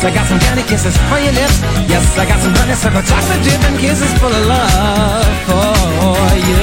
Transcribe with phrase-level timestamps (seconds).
[0.00, 1.60] I got some candy kisses for your lips.
[1.84, 6.62] Yes, I got some honey, some chocolate dip and kisses full of love for you.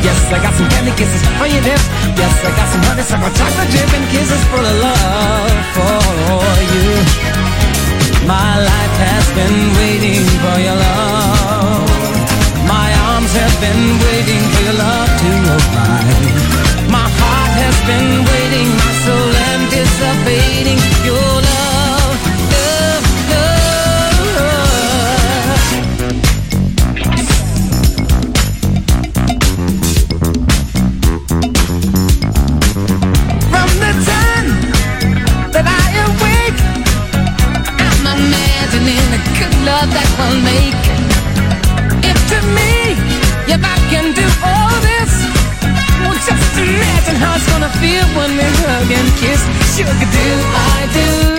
[0.00, 1.84] Yes, I got some candy kisses for your lips.
[2.16, 6.40] Yes, I got some honey, some chocolate dip and kisses full of love for
[6.72, 6.88] you.
[8.24, 11.92] My life has been waiting for your love.
[12.64, 15.30] My arms have been waiting for your love to
[15.60, 16.88] arrive.
[16.88, 21.35] My heart has been waiting, my soul anticipating your
[40.42, 40.82] make.
[42.02, 42.96] If to me,
[43.54, 45.12] if I can do all this,
[46.00, 49.42] well, just imagine how it's gonna feel when we hug and kiss.
[49.76, 51.35] Sugar, do I do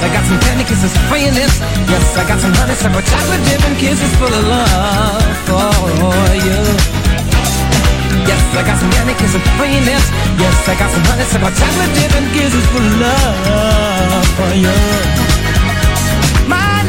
[0.00, 1.58] I got some candy kisses for your lips.
[1.90, 6.60] Yes, I got some honey, some chocolate dip kisses full of love for you.
[8.22, 10.06] Yes, I got some candy kisses for your lips.
[10.38, 14.76] Yes, I got some honey, some chocolate dip kisses full of love for you.
[16.46, 16.86] My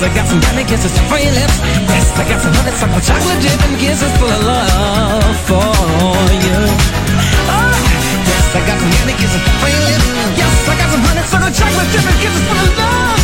[0.00, 1.58] I got some candy kisses for your lips.
[1.90, 5.58] Yes, I got some honey, some chocolate dip and kisses full of love for
[6.38, 6.58] you.
[7.50, 7.74] Oh,
[8.30, 10.06] yes, I got some candy kisses for your lips.
[10.38, 13.18] Yes, I got some honey, some chocolate dip and kisses full of love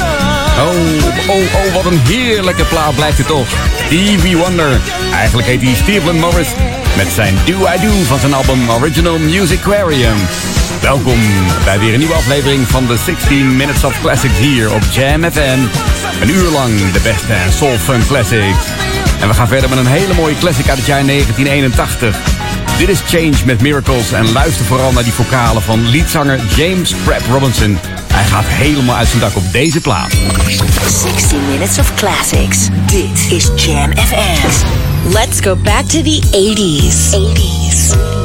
[0.56, 3.48] Oh, oh, oh, wat een heerlijke plaat blijft het toch.
[3.86, 4.80] Stevie Wonder.
[5.12, 6.48] Eigenlijk heet hij Stephen Morris.
[6.96, 10.16] Met zijn Do I Do van zijn album Original Music Aquarium.
[10.80, 11.20] Welkom
[11.64, 15.58] bij weer een nieuwe aflevering van de 16 Minutes of Classics hier op Jam FM.
[16.20, 18.66] Een uur lang de beste soul fun classics.
[19.20, 22.16] En we gaan verder met een hele mooie classic uit het jaar 1981.
[22.78, 27.22] Dit is Change met Miracles en luister vooral naar die vocalen van leadzanger James Prep
[27.30, 27.78] Robinson.
[28.12, 30.12] Hij gaat helemaal uit zijn dak op deze plaat.
[30.88, 32.68] 60 Minutes of Classics.
[32.86, 34.48] Dit is Jam FM.
[35.12, 37.10] Let's go back to the 80s.
[37.10, 38.23] 80s.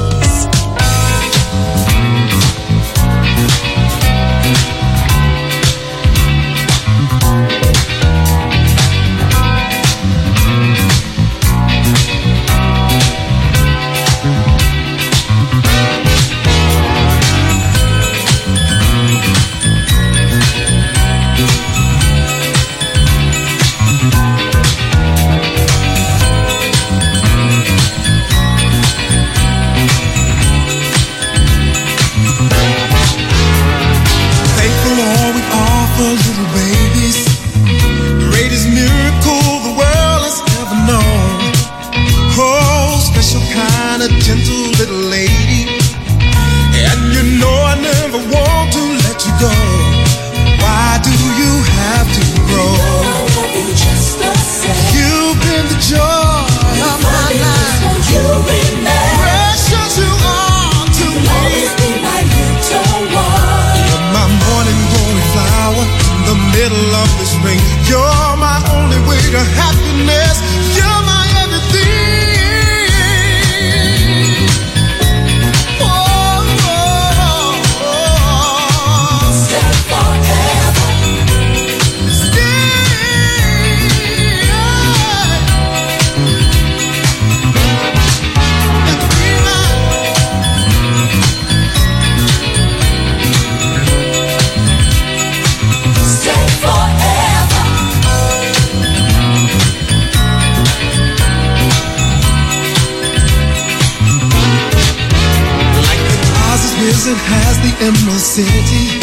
[107.81, 108.99] emerald city.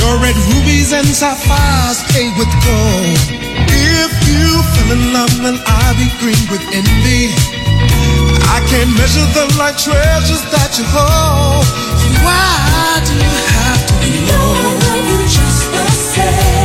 [0.00, 3.18] Your red rubies and sapphires pay with gold.
[3.68, 7.34] If you fell in love, then I'll be green with envy.
[8.56, 11.64] I can't measure the light treasures that you hold.
[12.24, 14.52] Why do you have to be low?
[14.58, 16.57] I love you just the same.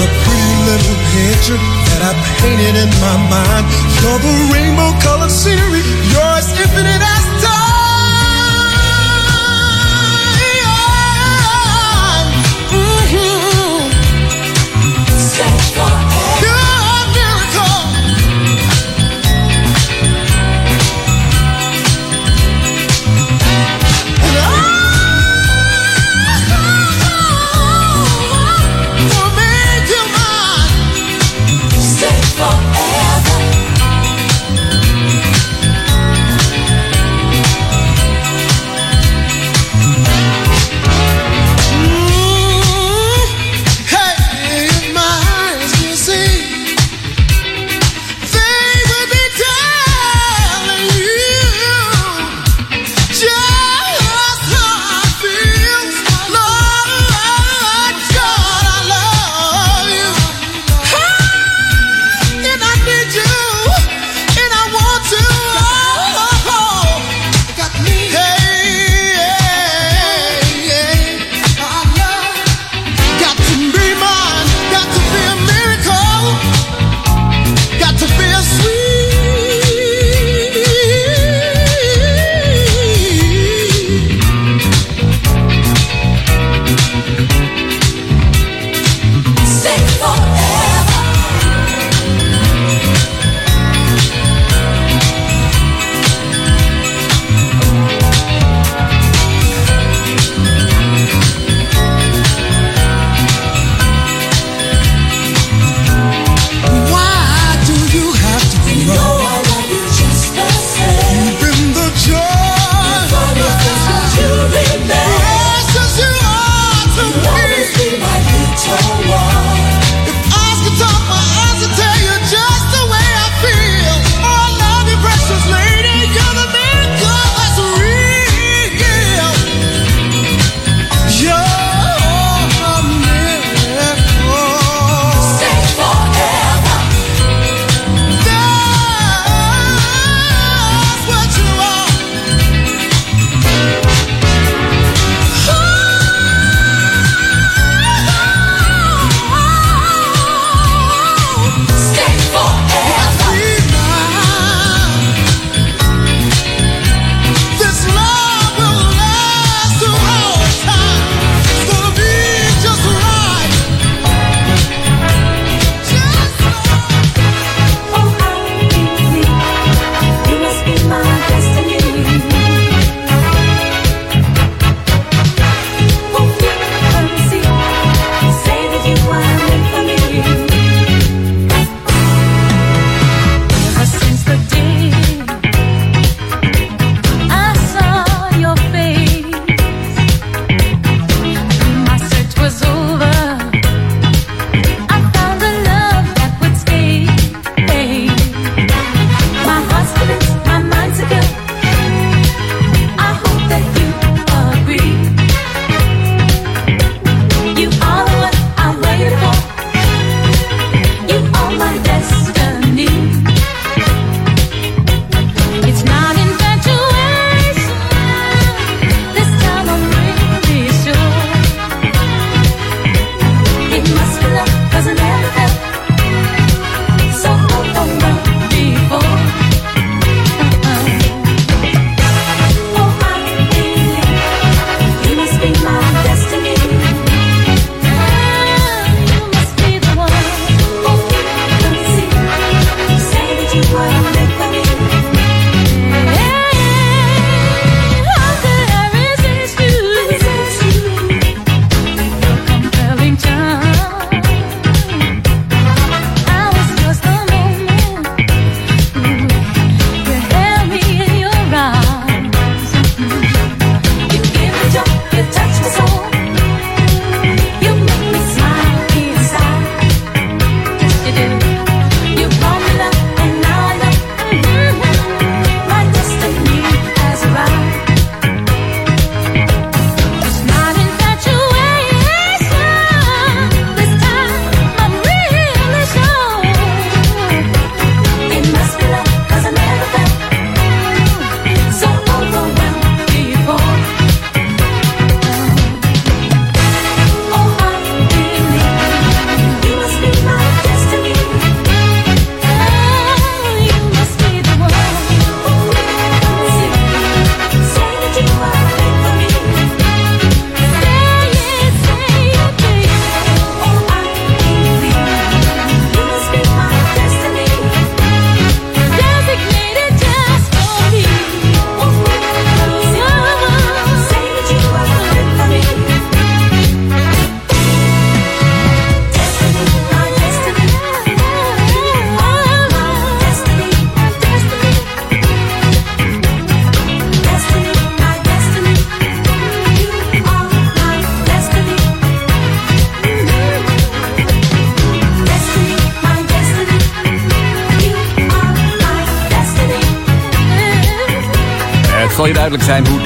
[0.00, 3.68] The pretty little picture that I painted in my mind.
[4.00, 5.84] You're the rainbow colored scenery.
[6.08, 7.29] You're as infinite as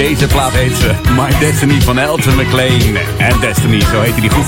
[0.08, 0.76] deze plaat heet.
[1.16, 2.96] My Destiny van Elton McLean.
[3.18, 4.46] En Destiny, zo heette die goed.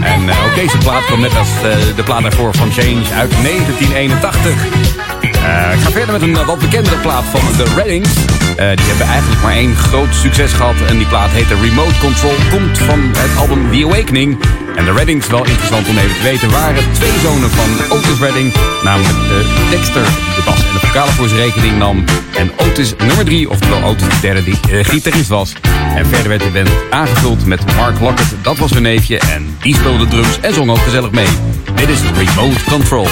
[0.00, 3.30] En uh, ook deze plaat komt net als uh, de plaat daarvoor van Change uit
[3.42, 4.50] 1981.
[4.50, 8.12] Uh, ik ga verder met een wat bekendere plaat van The Reddings.
[8.56, 10.74] Die hebben eigenlijk maar één groot succes gehad.
[10.88, 12.34] En die plaat heet Remote Control.
[12.50, 14.38] Komt van het album The Awakening.
[14.76, 18.52] En de Reddings, wel interessant om even te weten, waren twee zonen van Otis Redding.
[18.82, 22.04] Namelijk uh, Dexter, de bas en de vocale voor zijn rekening nam.
[22.36, 25.52] En Otis nummer drie, oftewel Otis de derde, die uh, gitarist was.
[25.96, 29.18] En verder werd de band aangevuld met Mark Lockett, dat was hun neefje.
[29.18, 31.28] En die speelde drums en zong ook gezellig mee.
[31.74, 33.08] Dit is Remote Control.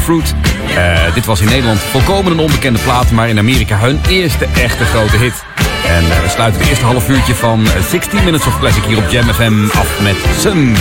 [0.00, 0.34] Fruit.
[0.76, 4.84] Uh, dit was in Nederland volkomen een onbekende plaat, maar in Amerika hun eerste echte
[4.84, 5.44] grote hit.
[5.86, 9.08] En uh, we sluiten het eerste half uurtje van 16 Minutes of Classic hier op
[9.10, 10.76] Jam FM af met Sun.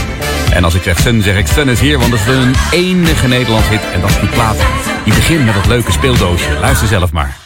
[0.53, 3.27] En als ik zeg Sun, zeg ik Sun is hier, want dat is hun enige
[3.27, 3.81] Nederlands hit.
[3.93, 4.57] En dat is die plaat.
[5.03, 6.59] Die begint met dat leuke speeldoosje.
[6.59, 7.40] Luister zelf maar.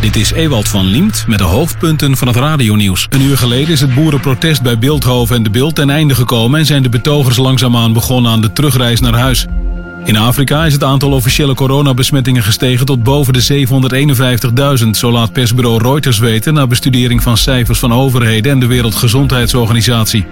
[0.00, 3.06] Dit is Ewald van Liemt met de hoofdpunten van het radionieuws.
[3.10, 6.58] Een uur geleden is het boerenprotest bij Beeldhoven en de Beeld ten einde gekomen...
[6.58, 9.46] en zijn de betogers langzaamaan begonnen aan de terugreis naar huis.
[10.04, 13.66] In Afrika is het aantal officiële coronabesmettingen gestegen tot boven de
[14.82, 20.26] 751.000, zo laat persbureau Reuters weten na bestudering van cijfers van overheden en de Wereldgezondheidsorganisatie.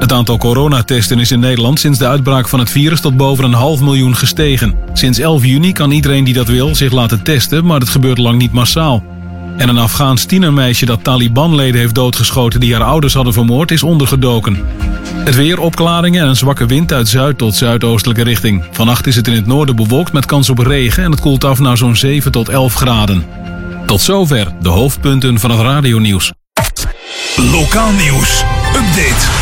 [0.00, 3.52] Het aantal coronatesten is in Nederland sinds de uitbraak van het virus tot boven een
[3.52, 4.74] half miljoen gestegen.
[4.92, 8.38] Sinds 11 juni kan iedereen die dat wil zich laten testen, maar het gebeurt lang
[8.38, 9.02] niet massaal.
[9.56, 14.64] En een Afghaans tienermeisje dat Taliban-leden heeft doodgeschoten die haar ouders hadden vermoord is ondergedoken.
[15.24, 18.64] Het weer, opklaringen en een zwakke wind uit zuid tot zuidoostelijke richting.
[18.70, 21.58] Vannacht is het in het noorden bewolkt met kans op regen en het koelt af
[21.58, 23.24] naar zo'n 7 tot 11 graden.
[23.86, 26.32] Tot zover de hoofdpunten van het radionieuws.
[27.36, 28.44] Lokaal nieuws.
[28.74, 29.39] Update.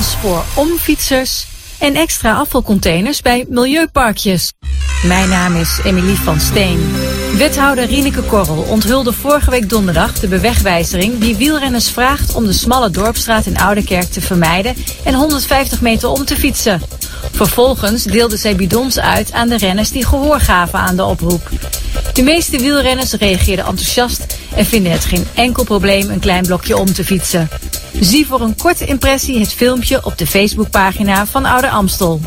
[0.00, 1.46] Voor omfietsers
[1.78, 4.52] en extra afvalcontainers bij milieuparkjes.
[5.06, 6.92] Mijn naam is Emilie van Steen.
[7.36, 12.90] Wethouder Rieneke Korrel onthulde vorige week donderdag de bewegwijzering die wielrenners vraagt om de smalle
[12.90, 16.82] dorpstraat in Oudekerk te vermijden en 150 meter om te fietsen.
[17.32, 21.50] Vervolgens deelde zij bidons uit aan de renners die gehoor gaven aan de oproep.
[22.12, 26.92] De meeste wielrenners reageerden enthousiast en vinden het geen enkel probleem een klein blokje om
[26.92, 27.48] te fietsen.
[27.92, 32.20] Zie voor een korte impressie het filmpje op de Facebookpagina van Oude Amstel.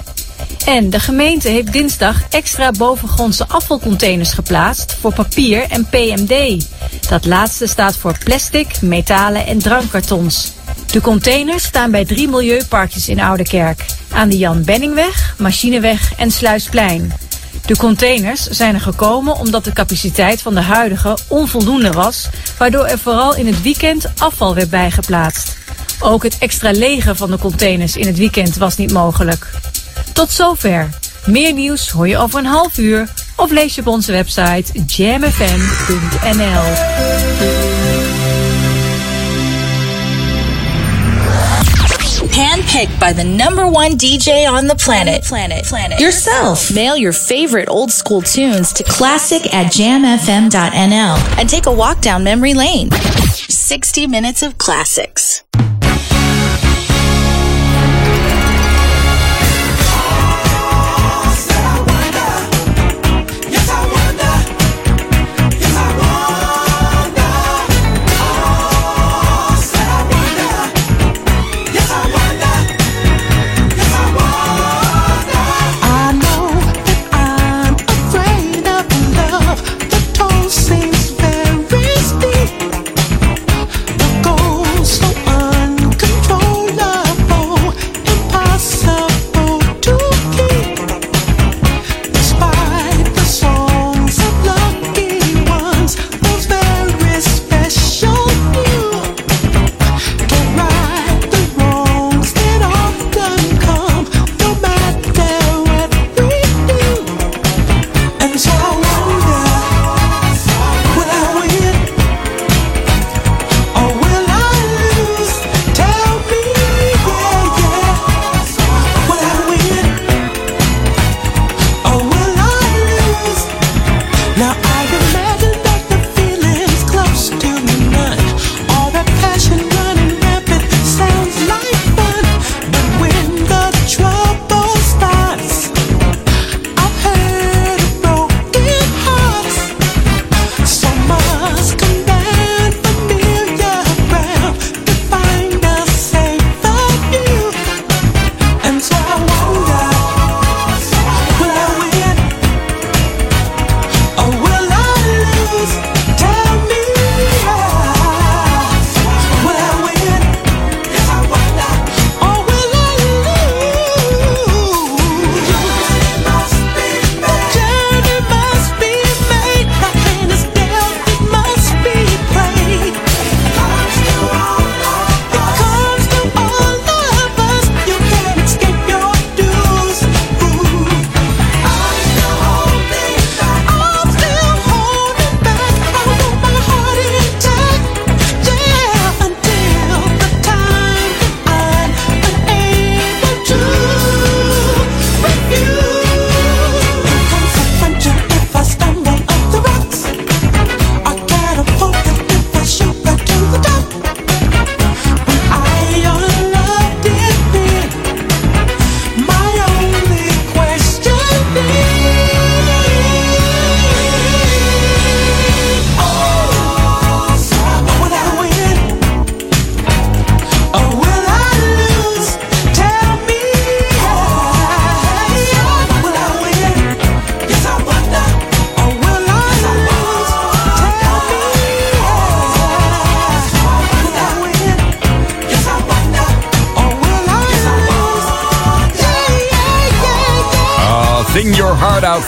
[0.65, 6.65] En de gemeente heeft dinsdag extra bovengrondse afvalcontainers geplaatst voor papier en PMD.
[7.10, 10.52] Dat laatste staat voor plastic, metalen en drankkartons.
[10.91, 13.86] De containers staan bij drie milieuparkjes in Oudekerk.
[14.12, 17.13] Aan de Jan Benningweg, Machineweg en Sluisplein.
[17.65, 22.99] De containers zijn er gekomen omdat de capaciteit van de huidige onvoldoende was, waardoor er
[22.99, 25.58] vooral in het weekend afval werd bijgeplaatst.
[25.99, 29.47] Ook het extra legen van de containers in het weekend was niet mogelijk.
[30.13, 30.89] Tot zover.
[31.26, 36.63] Meer nieuws hoor je over een half uur of lees je op onze website jamfm.nl.
[42.34, 45.24] Handpicked by the number one DJ on the planet.
[45.24, 45.63] Planet.
[45.65, 46.00] Planet.
[46.00, 46.74] Yourself.
[46.74, 52.24] Mail your favorite old school tunes to classic at jamfm.nl and take a walk down
[52.24, 52.89] memory lane.
[52.89, 55.43] 60 minutes of classics.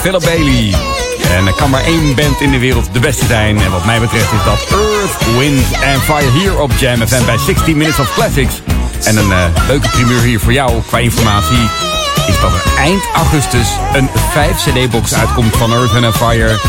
[0.06, 0.74] Philip Bailey.
[1.38, 3.62] En er kan maar één band in de wereld de beste zijn.
[3.62, 7.38] En wat mij betreft is dat Earth, Wind and Fire hier op Jam FM bij
[7.38, 8.62] 16 Minutes of Classics.
[9.04, 11.70] En een eh, leuke primeur hier voor jou qua informatie
[12.28, 16.60] is dat er eind augustus een 5 CD-box uitkomt van Earth, and Fire.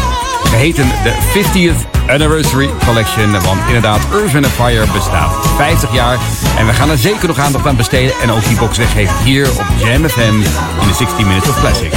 [0.44, 3.32] Geheten de 50th Anniversary Collection.
[3.32, 6.18] Want inderdaad, Urban Fire bestaat 50 jaar.
[6.58, 8.14] En we gaan er zeker nog aandacht aan besteden.
[8.22, 10.34] En ook die box weggeven hier op Jam FM
[10.80, 11.92] in de 16 Minutes of Classic.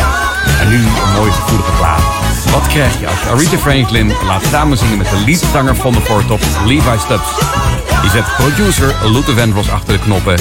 [0.60, 2.02] En nu een mooie gevoelige plaat.
[2.52, 6.02] Wat krijg je als je Aretha Franklin laat samen samenzingen met de leadzanger van de
[6.02, 7.30] voortop, Levi Stubbs?
[8.04, 10.40] Je zet producer Luther Vandross achter de knoppen.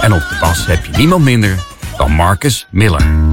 [0.00, 1.58] En op de bas heb je niemand minder
[1.96, 3.27] dan Marcus Miller.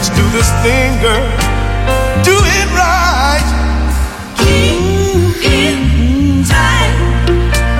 [0.00, 1.28] Let's do this thing, girl.
[2.24, 3.44] Do it right.
[4.40, 5.76] Keep it
[6.48, 6.96] tight.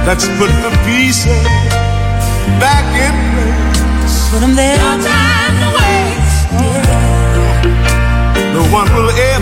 [0.05, 1.49] Let's put the pieces
[2.61, 4.29] back in place.
[4.29, 4.77] Put them there.
[4.77, 6.45] No time to waste.
[8.53, 9.39] No one will ever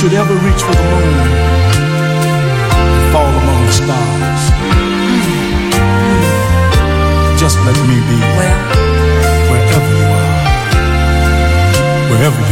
[0.00, 1.18] should ever reach for the moon
[2.72, 4.42] and fall among the stars.
[7.38, 8.18] Just let me be
[9.50, 10.38] wherever you are,
[12.08, 12.49] wherever you are.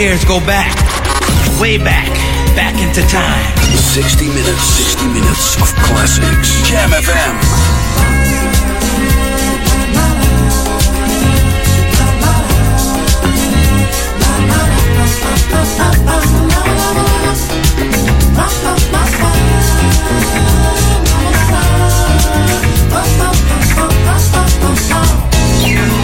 [0.00, 0.72] hairs go back,
[1.60, 2.08] way back,
[2.56, 3.44] back into time.
[3.92, 4.62] 60 minutes,
[4.96, 6.66] 60 minutes of classics.
[6.66, 7.36] Jam FM.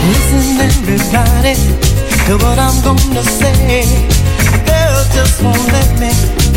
[0.07, 1.86] Listen, everybody
[2.27, 3.87] hear what I'm gonna say.
[4.67, 6.11] Girl just won't let me,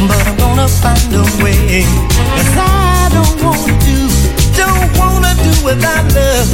[0.08, 1.86] but I'm gonna find a way.
[2.36, 4.00] Cause I don't wanna do,
[4.58, 6.50] don't wanna do without love.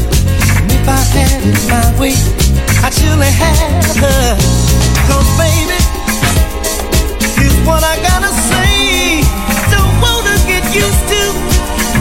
[0.59, 2.16] And if I had it my way,
[2.84, 4.28] I'd surely have her.
[5.07, 5.80] Cause baby,
[7.39, 9.24] here's what I gotta say.
[9.72, 11.22] Don't wanna get used to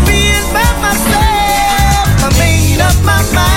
[0.06, 2.26] being by myself.
[2.26, 3.53] I made up my mind.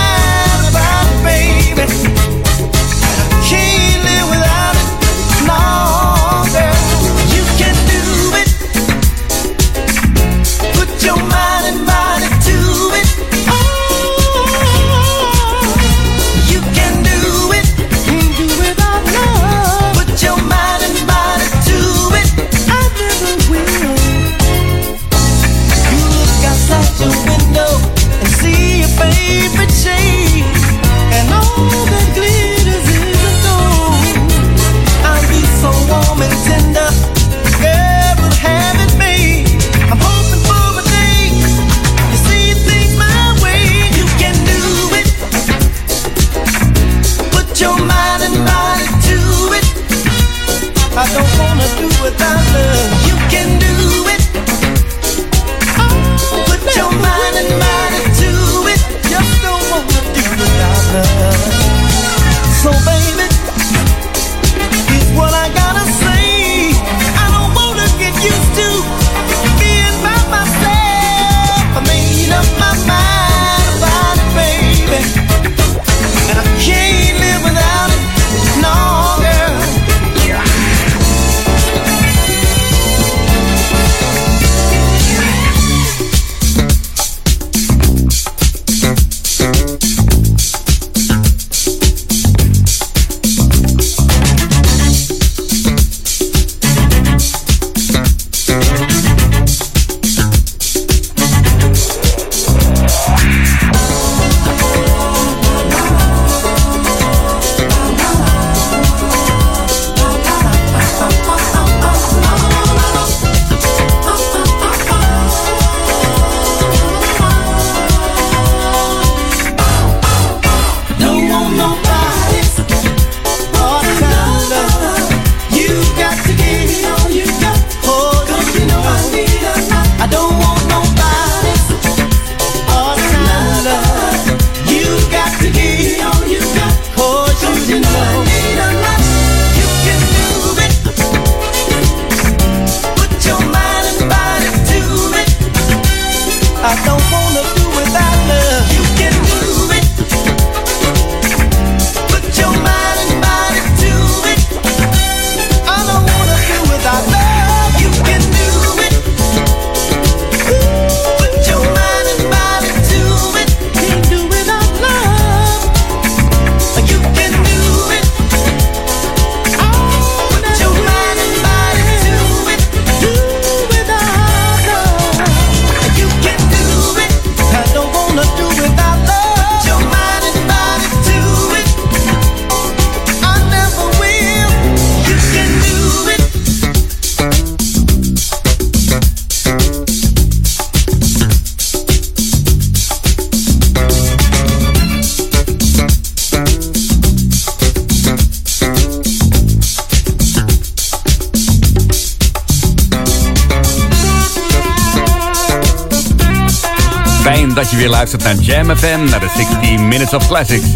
[207.98, 210.68] luistert naar Jam FM, naar de 16 Minutes of Classics.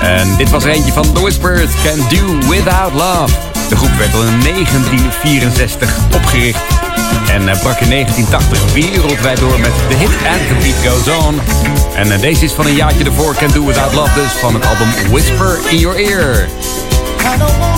[0.00, 3.34] En dit was er eentje van The Whispers, Can Do Without Love.
[3.68, 6.60] De groep werd al in 1964 opgericht
[7.30, 11.40] en eh, brak in 1980 wereldwijd door met de hit And The Beat Goes On.
[11.94, 14.66] En eh, deze is van een jaartje ervoor, Can Do Without Love dus, van het
[14.66, 16.48] album Whisper In Your Ear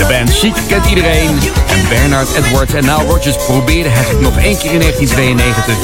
[0.09, 1.39] band Chic kent iedereen
[1.69, 5.77] en Bernard Edwards en Nile Rodgers probeerden het nog één keer in 1992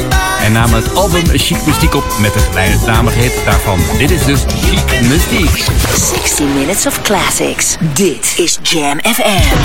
[0.44, 3.80] en namen het album Chic Mystique op met de gelijknamige hit daarvan.
[3.98, 5.64] Dit is dus Chic Mystique.
[5.94, 7.76] 60 minutes of classics.
[7.94, 9.56] Dit is Jam FM.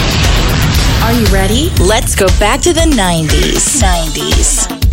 [1.04, 1.70] Are you ready?
[1.82, 3.82] Let's go back to the 90s.
[3.82, 4.85] 90s.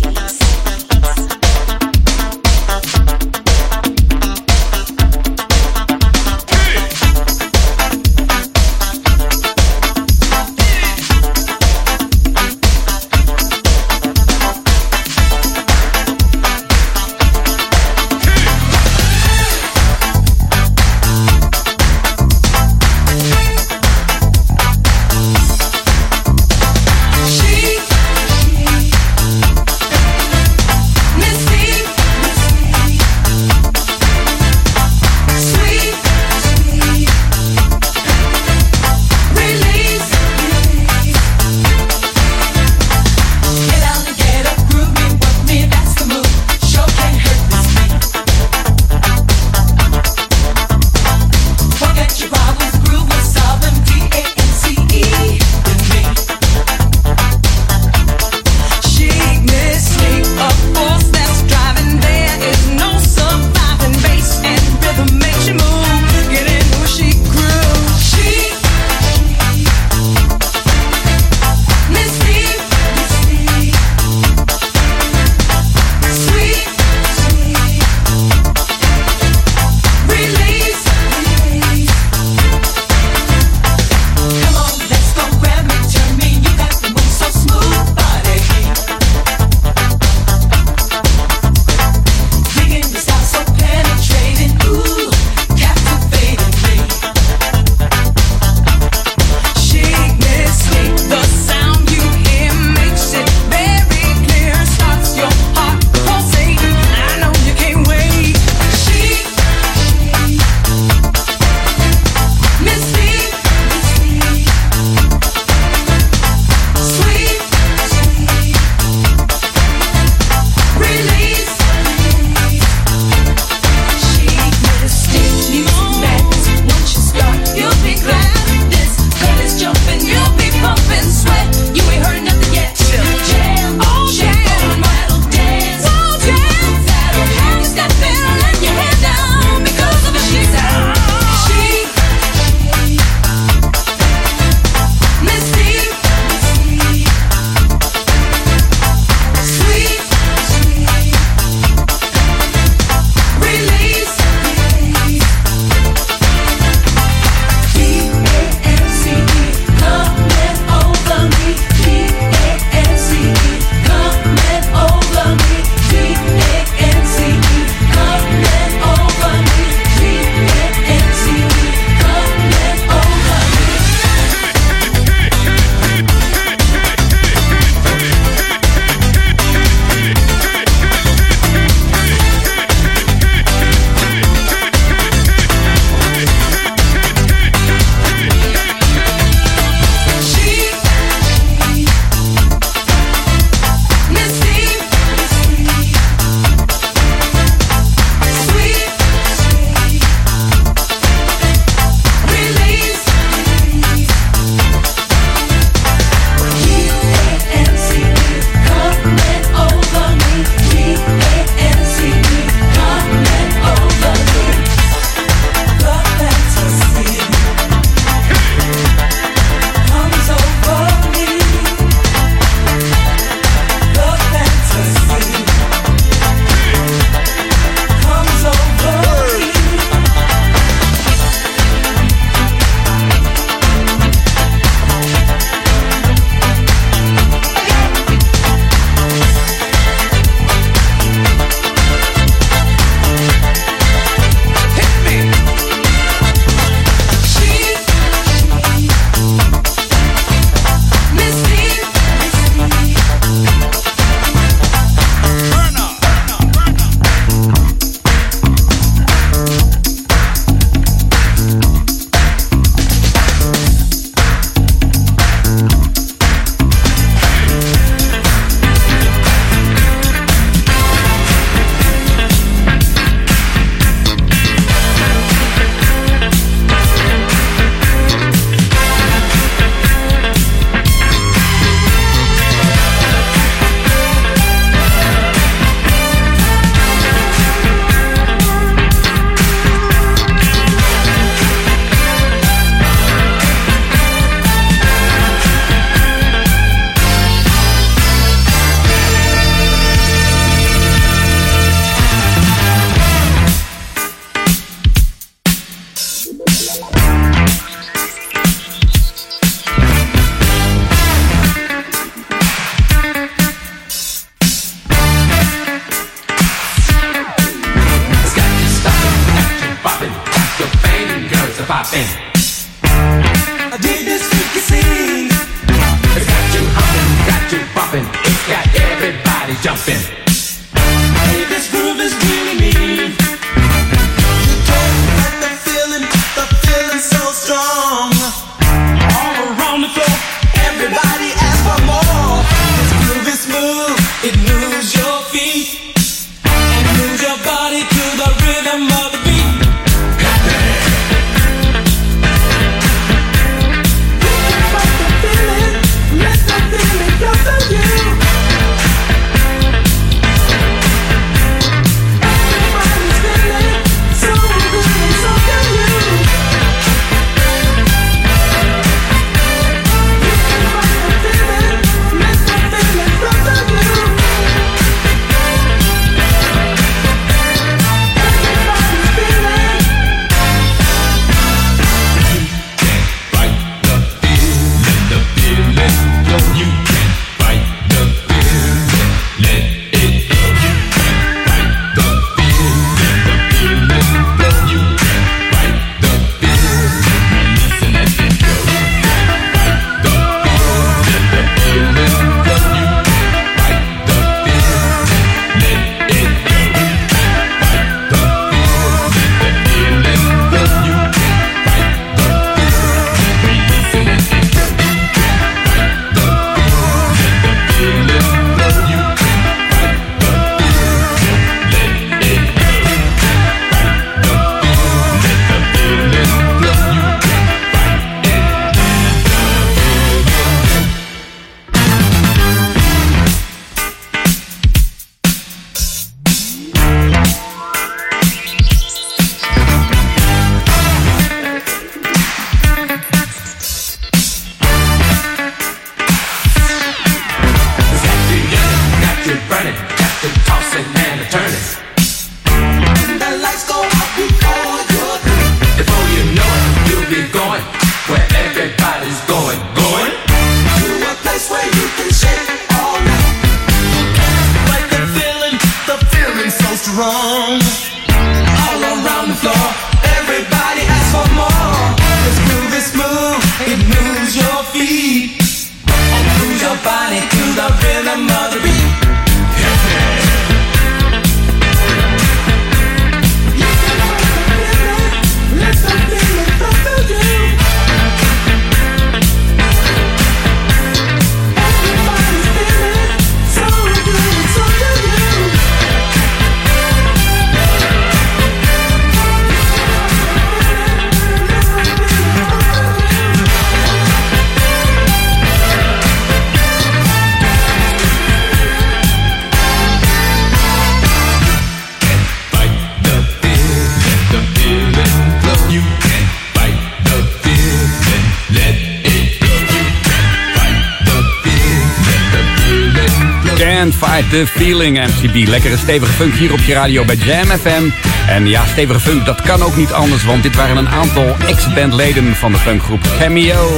[523.83, 525.47] Can't Fight the Feeling, MCB.
[525.47, 528.12] Lekkere stevige funk hier op je radio bij Jam FM.
[528.33, 532.35] En ja, stevige funk, dat kan ook niet anders, want dit waren een aantal ex-bandleden
[532.35, 533.69] van de funkgroep Cameo.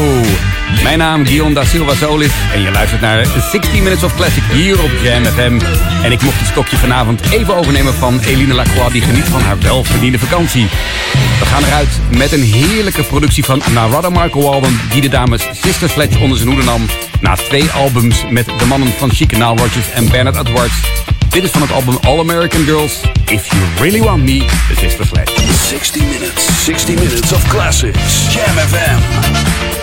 [0.84, 4.84] Mijn naam Guillaume da Silva Solis en je luistert naar 60 Minutes of Classic hier
[4.84, 5.60] op Jam FM.
[6.04, 9.60] En ik mocht het stokje vanavond even overnemen van Eline Lacroix, die geniet van haar
[9.60, 10.68] welverdiende vakantie.
[11.40, 15.90] We gaan eruit met een heerlijke productie van Narada Marco album, die de dames Sister
[15.90, 16.86] Sledge onder zijn hoede nam.
[17.22, 20.76] Na twee albums met de mannen van Chic Nile Rodgers en Bernard Edwards.
[21.36, 23.02] Dit is van het album All American Girls.
[23.26, 25.54] If You Really Want Me, de Sister Sledge.
[25.68, 28.34] 60 minutes, 60 minutes of classics.
[28.34, 29.75] Jam FM.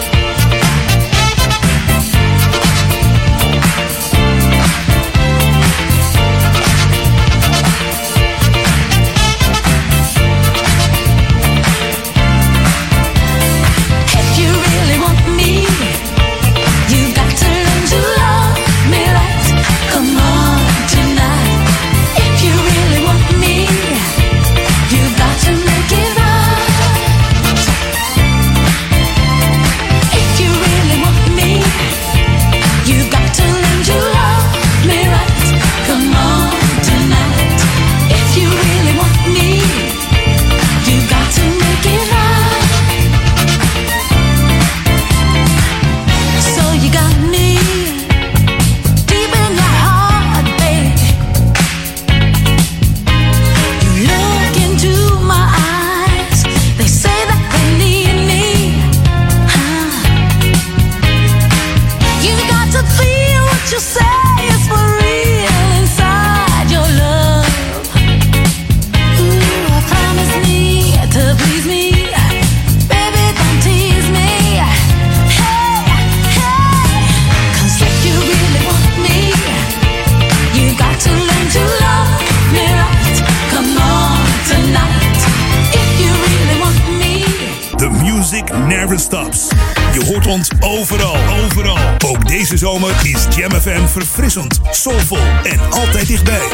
[93.66, 96.48] Is Jam FM verfrissend, soulvol en altijd dichtbij.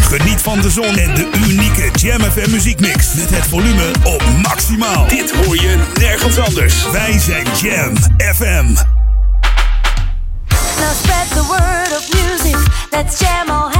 [0.00, 3.14] Geniet van de zon en de unieke Jam FM muziekmix.
[3.14, 5.08] Met het volume op maximaal.
[5.08, 6.90] Dit hoor je nergens anders.
[6.90, 7.96] Wij zijn Jam
[8.34, 8.66] FM.
[10.78, 12.56] Now spread the word of music.
[12.90, 13.75] Let's jam all